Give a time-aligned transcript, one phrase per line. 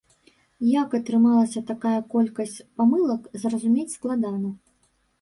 [0.81, 4.47] Як атрымалася такая колькасць памылак, зразумець складана.